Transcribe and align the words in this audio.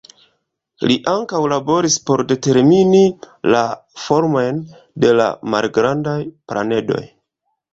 Li 0.91 0.95
ankaŭ 1.11 1.41
laboris 1.51 1.97
por 2.09 2.23
determini 2.31 3.01
la 3.57 3.61
formojn 4.07 4.63
de 5.05 5.13
la 5.21 5.29
malgrandaj 5.57 6.19
planedoj. 6.53 7.03